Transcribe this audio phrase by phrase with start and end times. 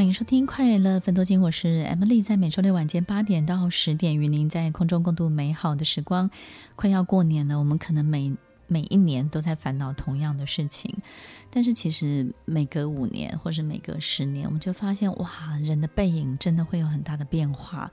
[0.00, 6.30] 欢迎收听《快乐分多金》，我是 Emily，在每周六晚间八点到十点，与您在空中共度美好的时光。
[6.74, 8.34] 快要过年了，我们可能每
[8.66, 10.90] 每一年都在烦恼同样的事情，
[11.50, 15.28] 但是其实每隔五年或是每隔十年，我们就发现，哇，
[15.62, 17.90] 人的背影真的会有很大的变化。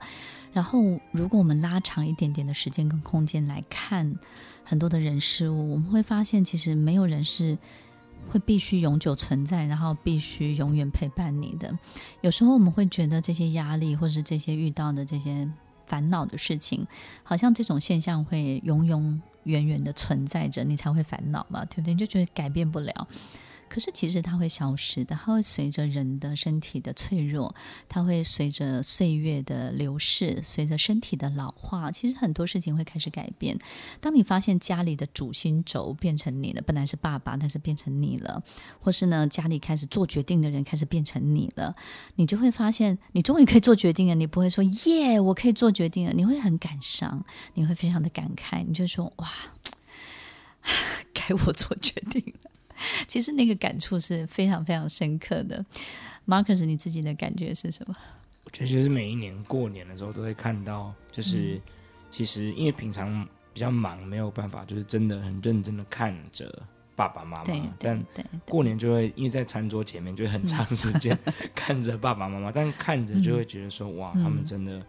[0.54, 0.80] 然后，
[1.12, 4.16] 如果我们拉长一点点的时间跟空间来看
[4.64, 7.58] 很多的人事物，我们会发现，其实没有人是。
[8.30, 11.76] 会必须永久存在，然后必须永远陪伴你的。
[12.20, 15.48] 有时候我们会觉得这些压力，或是这些遇到的这些
[15.86, 16.86] 烦恼的事情，
[17.22, 21.94] 好像这种现象会永永远远的存在着，你才会烦恼嘛，对不对？
[21.94, 23.08] 就觉得改变不了。
[23.68, 27.54] 可是其实它会消失的，它会随着人的身体的脆弱，
[27.88, 33.58] 它会随着岁月的流逝，随着身体的老化，其实很多事情会开始改变。
[34.00, 38.42] 当你发现家里的主心轴变成你了，本来是爸爸，但是变成你了，
[38.80, 41.74] 或是呢，家里开始做决定的人开始变成你了，
[42.16, 44.14] 你就会发现，你终于可以做决定了。
[44.14, 47.24] 你不会说耶，我可以做决定了，你会很感伤，
[47.54, 49.28] 你会非常的感慨，你就说哇，
[51.12, 52.47] 该我做决定了。
[53.06, 55.64] 其实那个感触是非常非常深刻的
[56.26, 57.94] ，Marcus，你自己的感觉是什么？
[58.44, 61.60] 我觉得就是每一年过年的时候都会看到，就是、嗯、
[62.10, 66.62] 其实因为平常比较忙，没有办法，就是真的很认真的看着
[66.96, 67.74] 爸爸妈妈。
[67.78, 68.02] 但
[68.46, 71.16] 过年就会因为在餐桌前面就会很长时间
[71.54, 74.84] 看着爸爸妈妈，嗯、但看着就会觉得说哇，他们真的。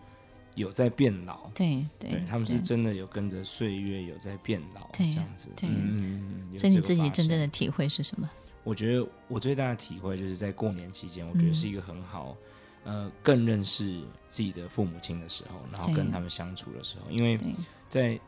[0.59, 8.29] 有在变老，对对，对，他们是真的有跟着岁月有在变老，这样子，对，嗯，所以你自己真正的体会是什么？
[8.65, 12.35] 我觉得我最大的体会就是在过年期间，我觉得是一个很好，
[12.83, 17.39] 嗯、呃，更认识自己的父母亲的时候，然后跟他们相处的时候，因为
[17.87, 18.19] 在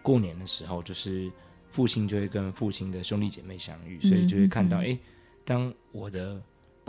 [0.00, 1.28] 过年的时候，就是
[1.72, 4.98] 父亲就会跟父亲的兄弟姐妹相遇，所以就会看到，哎、嗯，
[5.44, 6.40] 当我的。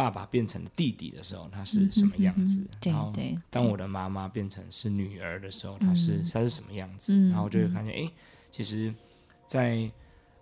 [0.02, 2.66] 爸爸变成了弟弟的时候，他是什么样子？
[2.86, 3.14] 然后，
[3.52, 7.14] 当我的妈妈变成是女儿的时候，她是她是什么样子？
[7.30, 8.12] 然后就会发现，哎，
[8.50, 8.92] 其实
[9.46, 9.92] 在，在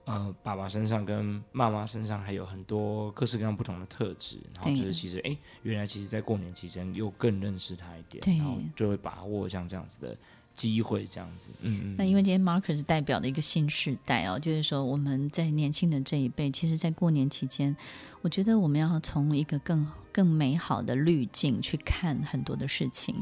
[0.06, 4.40] 呃爸爸身上跟妈妈身上还有很多各式各样不同的特质。
[4.56, 10.18] 然后就是其实，哎，原来其实，在过年期间又更认识他一点，然后就会把握像这样子的。
[10.60, 11.96] 机会这样子，嗯嗯。
[11.98, 17.74] 那因为今天 Marcus 是代表的一个新时代哦，就是说我们在年轻的这一辈，其实，在过年期间，
[18.22, 23.16] 我觉得我们要从一个更更美好的滤镜去看很多的事情。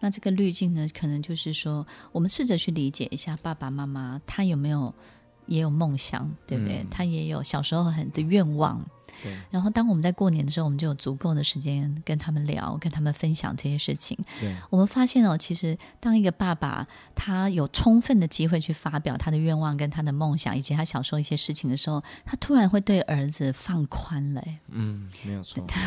[0.00, 4.92] 那这个滤镜呢，可能就是说，我们试着去理解一下爸爸妈妈他有没有
[5.46, 6.78] 也有梦想，对不对？
[6.78, 8.84] 嗯、他也有小时候很的愿望。
[9.22, 14.18] 对然后，当我们在过年的时候，我们就有足够的时间跟他们聊，跟他们分享这些事情。
[14.40, 24.42] 对我们发现哦，其实当一个爸爸他有充分的机会去发表他的愿望、跟他的梦想，以及他小时候一些事情的时候，他突然会对儿子放宽了。
[24.68, 25.80] 嗯，没有错，他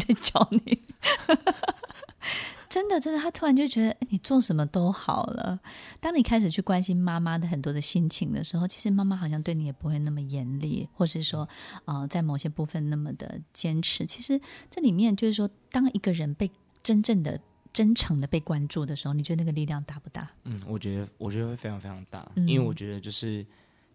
[0.00, 0.80] 在教你。
[2.76, 5.58] 真的，真的，他突然就觉得你做什么都好了。
[5.98, 11.48] 当你开始去关心妈妈的很多的心情的时候，其实妈妈好像对你也不会那么严厉，或是说，
[11.86, 14.04] 呃，在某些部分那么的坚持。
[14.04, 14.38] 其实
[14.70, 16.50] 这里面就是说，当一个人被
[16.82, 17.40] 真正的、
[17.72, 20.30] 真诚的被关注的时候，你觉得那个力量大不大？
[20.44, 23.46] 嗯，我觉得，我觉得会非常非常大，嗯、因为我觉得就是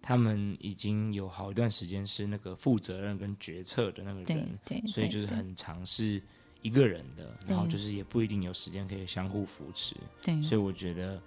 [0.02, 6.20] 他们已经有好一段时间是那个负责任跟决策的那个人，对，对，所以就是很尝试。
[6.62, 11.20] 一个人的，然后就是也不一定有时间可以相互扶持，对，所以我觉得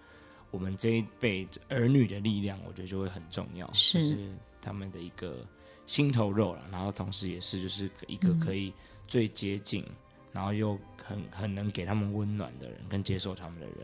[0.51, 5.45] 我们这一辈儿女的力量，我觉得就会很重要，是，就是他们的一个
[5.87, 8.73] 心头肉了，然后同时也是就是一个可以
[9.09, 9.95] 最接近，嗯、
[10.33, 13.77] 然后又很很能给他们温暖的人，跟接受他们的人。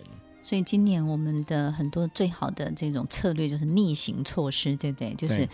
[0.42, 5.14] 所以今年我们的很多最好的这种策略就是逆行措施，对不对？
[5.14, 5.48] 就是。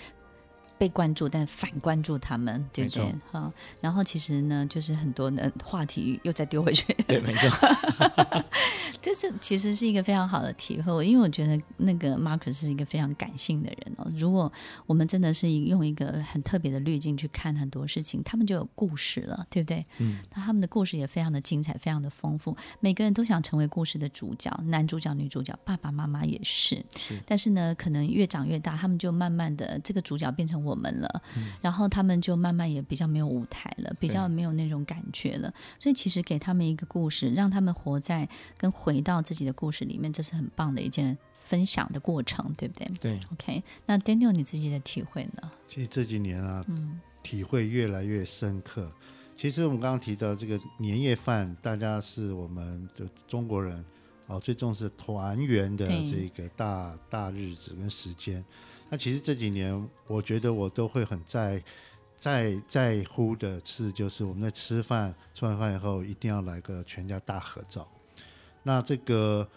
[0.79, 3.15] 被关注，但反关注他们，对不对？
[3.31, 6.93] 好，然后其实呢，就是很多的话题又再丢回去。
[7.07, 7.51] 对，没错。
[9.01, 14.11] 这这其实是一个非常好的体会，因为我觉得那个 Marcus 是一个非常感性的人哦。
[14.17, 14.53] 如果
[14.87, 19.87] 我们真的是用一个很特别的滤镜去看很多事情，他们就有故事了，对不对？
[19.99, 20.19] 嗯。
[20.35, 22.57] 那他们的故事也非常的精彩，非常的丰富。
[22.81, 26.85] 每个人都想成为故事的主角，男主角、女主角，爸爸妈妈也是。
[26.99, 27.15] 是。
[27.25, 35.55] 但是呢，可能越长越大，他们就慢慢的这个主角变成我们了，嗯、然后他们就慢慢也比较没有舞台了，比较没有那种感觉了。
[35.79, 38.29] 所以其实给他们一个故事，让他们活在
[38.59, 42.91] 跟回到自己的故事里面，这是很棒的一件分享的过程，对不对？
[43.01, 43.21] 对。
[43.33, 45.51] OK，那 Daniel 你自己的体会呢？
[45.69, 48.91] 其实这几年啊，嗯，体会越来越深刻。
[49.37, 53.85] 其实我们刚刚提到这个年夜饭，大家是我们的中国人
[54.27, 58.43] 啊最重视团圆的这个大大日子跟时间。
[58.89, 61.63] 那其实这几年，我觉得我都会很在
[62.17, 67.87] 在在乎的是，就是我们在吃饭，吃完饭以后一定要来个全家大合照。
[68.63, 69.49] 那这个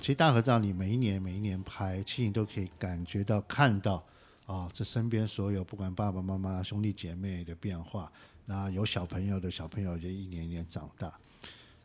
[0.00, 4.04] 其实大合照，你每一年每一年拍，其实你都可以感觉到看到
[4.46, 8.10] 啊、这身边所有不管爸爸妈妈、兄弟姐妹的变化。
[8.46, 11.12] 那有小朋友的小朋友就一年一年长大。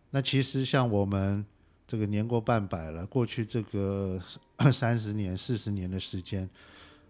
[0.10, 1.46] 那其实像我们
[1.88, 4.22] 这个年过半百了，过去这个
[4.72, 6.50] 三十年、四十年的时间，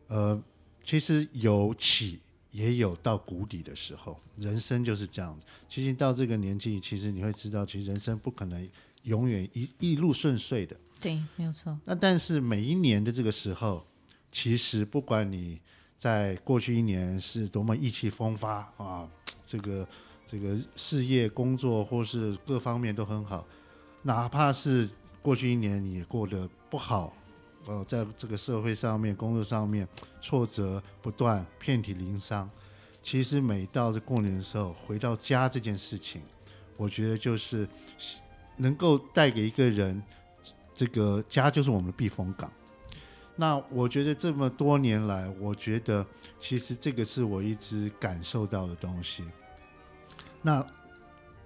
[0.07, 0.42] 呃，
[0.83, 2.19] 其实有起。
[2.51, 5.45] 也有到谷底的时候，人生就是这样子。
[5.68, 8.66] 其实到这个年纪，其实你会知道，其实人生不可能
[9.04, 10.74] 永远一一路顺遂的。
[11.01, 11.78] 对，没有错。
[11.83, 13.86] 那但是每一年的这个时候，
[14.31, 15.60] 其实不管你
[16.00, 19.06] 在过去一年是多么意气风发啊，
[19.45, 19.86] 这个
[20.25, 23.45] 这个事业、工作或是各方面都很好，
[24.06, 24.88] 哪怕是
[25.19, 27.12] 过去一年你也过得不好。
[27.66, 29.88] 呃，在这个社会上面、工作上面，
[30.22, 32.48] 挫折不断，遍体鳞伤。
[33.02, 36.22] 其实每到这过年的时候，回到家这件事情，
[36.78, 37.68] 我觉得就是
[38.56, 40.00] 能够带给一个人，
[40.75, 42.54] 这个家就是我们的避风港。
[43.36, 46.06] 那我觉得这么多年来，我觉得
[46.40, 49.24] 其实这个是我一直感受到的东西。
[50.44, 50.63] 那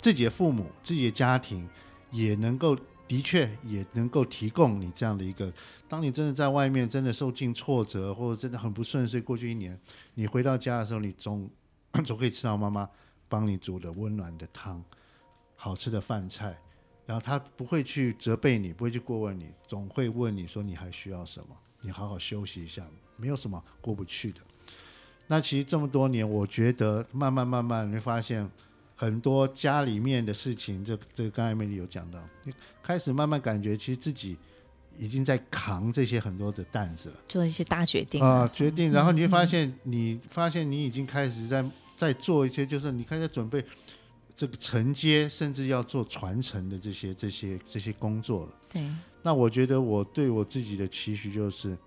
[0.01, 1.65] 自己的父母、自己的家庭
[2.11, 2.77] 也能够。
[3.09, 5.51] 的确也能够提供你这样的一个，
[5.87, 9.75] 当你真的在外面真的受尽挫折，或者真的很不顺遂，过去一年，
[10.13, 11.49] 你回到家的时候，你总
[12.05, 12.87] 总可以吃到妈妈
[13.27, 14.79] 帮你煮的温暖的汤，
[15.55, 16.55] 好吃的饭菜，
[17.07, 22.85] 然后他不会去责备你，不会去过问你，总会问你说你还需要什么，你好好休息一下，
[23.15, 24.39] 没有什么过不去的。
[25.25, 28.47] 那其实这么多年，我觉得慢慢慢慢你会发现。
[28.99, 32.53] 很多家里面的事情，这这个刚才美丽有讲到，你
[32.83, 34.37] 开始慢慢感觉，其实自己
[34.97, 41.63] 已经在扛这些很多的担子了，做一些大决定啊、呃，决定，然后你会发现，你发现你已经开始在
[41.95, 43.63] 在做一些，就是你开始准备
[44.35, 48.51] 这个承接，甚至要做传承的这些这些这些工作了。
[48.67, 48.85] 对，
[49.21, 51.77] 那我觉得我对我自己的期许就是，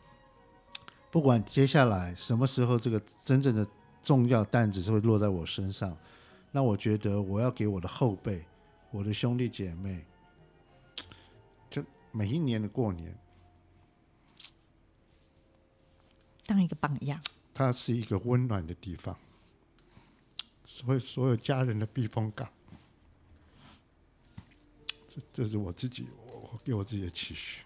[1.10, 3.66] 不管接下来什么时候，这个真正的
[4.02, 5.94] 重要担子是会落在我身上。
[6.54, 8.44] 那我觉得我要给我的后辈、
[8.90, 10.04] 我的兄弟姐妹，
[11.70, 13.16] 就每一年的过年，
[16.44, 17.19] 当一个榜样。
[17.54, 19.16] 它是一个温暖的地方，
[20.66, 22.46] 所有所有家人的避风港。
[25.08, 27.62] 这这是我自己，我我给我自己的期许。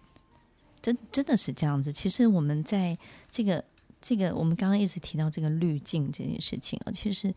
[0.81, 1.93] 真真的是这样子。
[1.93, 2.97] 其实我们在
[3.33, 3.65] 这个
[4.01, 7.35] 这个，我们刚刚一直提到这个滤镜这件事情啊，其实。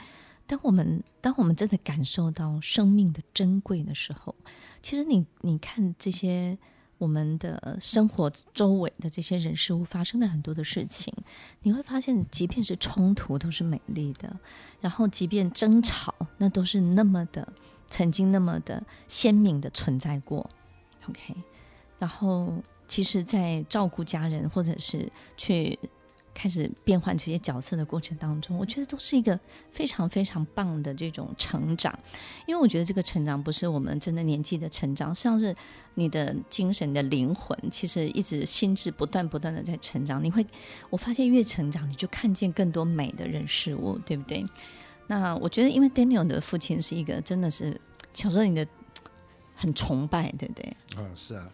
[0.50, 4.34] 当我们当我们真的感受到生命的珍贵的时候，
[4.82, 6.58] 其实你你看这些
[6.98, 11.14] 我们的生活周围的这些人事物发生的很多的事情，
[11.62, 14.40] 你会发现，即便是冲突都是美丽的，
[14.82, 17.54] 然后即便争吵，那都是那么的
[17.86, 20.50] 曾经那么的鲜明的存在过。
[21.08, 21.36] OK，
[22.00, 22.52] 然后
[22.88, 25.78] 其实，在照顾家人或者是去。
[26.34, 29.38] 开始变换这些角色的过程当中，我觉得都是一个
[29.72, 31.98] 非常非常棒的这种成长，
[32.48, 35.54] 因为我觉得这个成长不是我们真的年纪的成长，像是
[35.96, 40.24] 你的精神的灵魂，其实一直心智不断不断的在成长。
[40.24, 40.46] 你会，
[40.90, 44.46] 我发现越成长，你就看见更多美的人事物，对不对？
[45.08, 47.80] 那我觉得，因为 Daniel 的父亲是一个真的是
[48.14, 48.66] 小时候你的
[49.56, 50.74] 很崇拜，对不对？
[50.96, 51.50] 啊，是啊，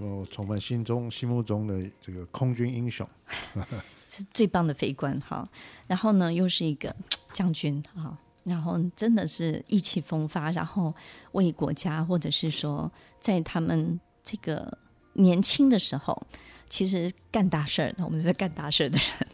[0.00, 3.08] 我崇拜心中心目中的这个空军英雄。
[4.08, 5.46] 是最棒的飞官哈，
[5.88, 6.94] 然后呢，又是一个
[7.32, 10.94] 将军哈，然后真的是意气风发，然后
[11.32, 14.78] 为国家或者是说在他们这个
[15.14, 16.26] 年轻的时候，
[16.70, 19.28] 其实干大事儿，我们是干大事儿的人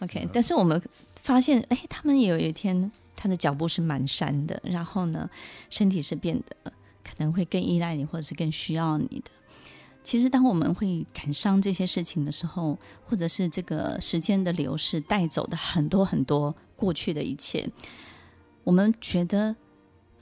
[0.00, 0.28] ，OK。
[0.34, 0.80] 但是我们
[1.22, 5.28] 发现，哎，他们有一天他的脚步是蹒跚的，然后呢，
[5.70, 9.30] 身体是变得可能会更依赖你，或者是更需要你的。
[10.10, 12.76] 其实，当我们会感伤这些事情的时候，
[13.06, 17.70] 或者是这个时间的流逝带走的很多很多过去的一切，
[18.64, 19.54] 我们觉得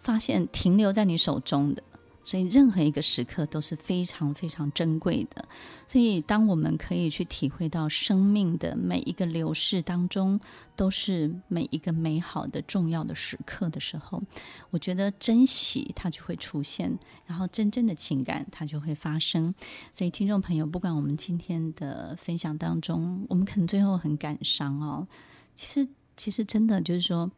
[0.03, 1.83] 发现停留在你手中的。
[2.29, 5.43] 所以，任何一个时刻都是非常非常珍贵的。
[5.87, 10.39] 所以，当我们可以去体会到生命的每一个流逝当中，
[10.77, 14.23] 都是每一个美好的、重要的时刻的时候，
[14.69, 19.55] 我觉得珍惜它就会出现，然后真正的情感它就会发生。
[19.95, 25.09] 所以，听众朋友，不管我们今天的分享当中，我们可能最后很感伤哦。
[25.55, 27.31] 其实，其实真的就是说，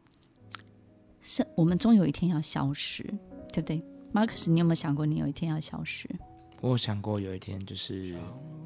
[1.21, 3.03] 是我们终有一天要消失，
[3.53, 3.81] 对不对
[4.13, 6.09] ？Marcus，你有没有想过，你有一天要消失？
[6.59, 8.15] 我有想过有一天，就是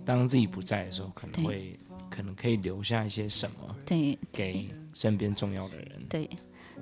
[0.03, 6.05] 当自己不在的时候，可能会可能可以留下一些什么，对，给身边重要的人。
[6.09, 6.29] 对，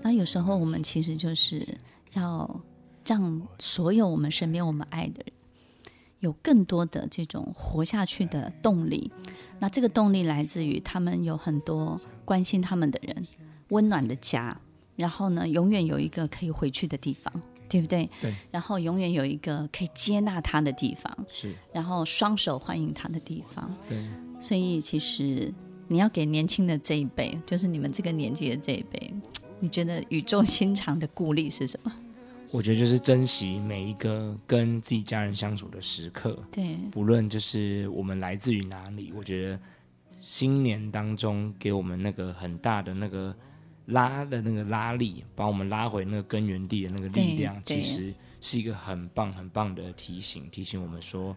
[0.02, 1.68] 那有时候我们其实就是
[2.14, 2.62] 要
[3.06, 5.34] 让所有我们身边我们爱的人
[6.20, 9.12] 有更多的这种活下去的动力。
[9.60, 13.28] 那这个动力来自于他们有很多关心他们的人，
[13.70, 14.60] 温暖的家，
[14.96, 17.32] 然后呢，永远有一个可以回去的地方。
[17.74, 18.08] 对不对？
[18.22, 18.34] 对。
[18.52, 21.52] 然后永远有一个可以接纳他的地方，是。
[21.74, 23.98] 然后双手欢迎他的地方，对。
[24.40, 25.52] 所以其实
[25.88, 29.14] 你要给年轻的这一辈，就是你们这个年纪的这一辈，
[29.60, 31.92] 你觉得语重心长的鼓励是什么？
[32.52, 36.38] 我觉得就是珍惜每一个跟自己家人相处的时刻。
[36.52, 36.76] 对。
[36.92, 39.60] 不论就是我们来自于哪里，我觉得
[40.20, 43.36] 新年当中给我们那个很大的那个。
[43.88, 51.36] 拉的那个拉力，把我们拉回那个根源地的那个力量，其实是一个很棒很棒的提醒，提醒我们说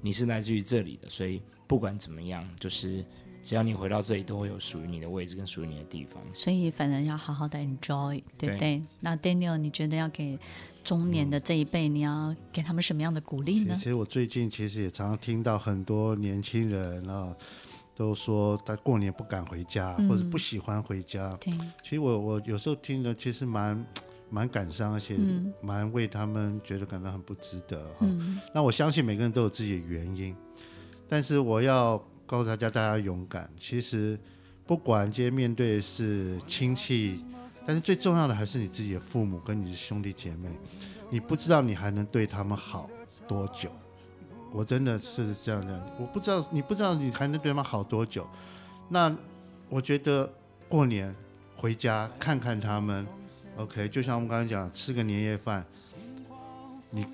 [0.00, 3.04] 你是来自于这里的，所以不管怎么样，就是
[3.42, 6.22] 只要你回到这里，都会有属于你的位置跟属于你的地方。
[6.34, 8.78] 所以反正要好好的 enjoy，对不对？
[8.78, 8.82] 对。
[9.00, 10.38] 那 Daniel，你觉得要给
[10.84, 13.74] 中年的这一辈，嗯，你要给他们什么样的鼓励呢？
[13.76, 17.34] 其实我最近其实也常常听到很多年轻人啊。
[17.96, 21.30] 都说他过年不敢回家，嗯、或者不喜欢回家。
[21.40, 21.50] 对，
[21.82, 23.86] 其实我我有时候听了，其实蛮
[24.28, 25.16] 蛮感伤，而且
[25.62, 27.90] 蛮为他们觉得感到很不值得。
[28.00, 30.36] 嗯、那我相信每个人都有自己的原因，
[31.08, 33.48] 但是我要告诉大家，大家勇敢。
[33.58, 34.18] 其实
[34.66, 37.24] 不管今天面对的是亲戚，
[37.64, 40.50] 但是最重要的还是你自己的父母跟你的兄弟姐妹。
[41.08, 42.90] 你不知道你还能对他们好
[43.28, 43.70] 多久。
[44.56, 48.26] 我真的是这样的，我不知道，你不知道你还能对他们好多久。
[48.88, 49.14] 那
[49.68, 50.32] 我觉得
[50.66, 51.14] 过年
[51.54, 53.06] 回家看看他们
[53.58, 55.62] ，OK，就像我们刚才讲，吃个年夜饭，
[56.90, 57.04] 你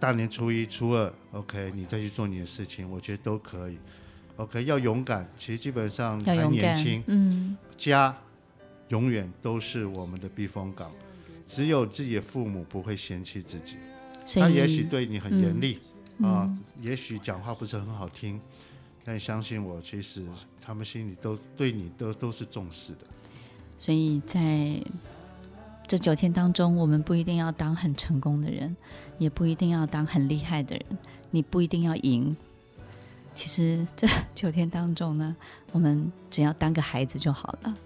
[0.00, 3.78] 大年初一、初二，OK，你再去做你的事情，我觉得都可以。
[4.34, 8.16] OK，要勇敢，其实基本上还年轻，嗯，家
[8.88, 10.90] 永远都是我们的避风港，
[11.46, 13.76] 只有自己的父母不会嫌弃自己，
[14.40, 15.78] 他也许对你很严厉。
[16.18, 18.40] 嗯啊、嗯，也许讲话不是很好听，
[19.04, 20.26] 但相信我，其实
[20.60, 23.06] 他们心里都对你都都是重视的。
[23.78, 24.82] 所以在
[25.86, 28.76] 这九天当中，我们不一定要当很成功的人，
[29.18, 30.84] 也不一定要当很厉害的人，
[31.30, 32.36] 你不一定要赢。
[33.34, 35.36] 其实这九天当中呢，
[35.70, 37.76] 我们只要当个孩子就好了，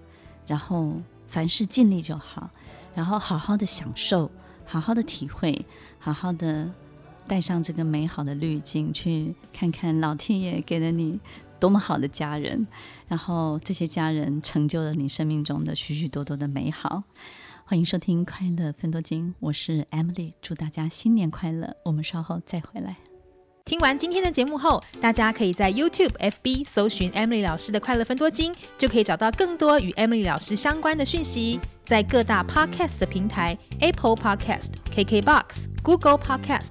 [0.47, 0.95] 然后
[1.29, 2.51] 凡事尽力就好，
[2.95, 4.31] 然后好好的享受，
[4.65, 5.67] 好好的体会，
[5.99, 6.71] 好好的。
[7.33, 11.19] 带上这个美好的滤镜，去看看老天爷给了你
[11.59, 12.67] 多么好的家人，
[13.09, 17.05] 然后这些家人成就了你生命中的许许多多的美好。
[17.65, 21.75] 欢迎收听《快乐分多金》，我是 Emily，祝大家新年快乐。
[21.87, 22.99] 我们稍后再回来。
[23.65, 31.59] 听完今天的节目后，大家可以在 YouTube、FB 搜寻 Emily 老师的《快乐分多金》，就可以找到更多与 Emily 老师相关的讯息。
[31.83, 36.71] 在各大 Podcast 的平台，Apple Podcast、KKBox、Google Podcast、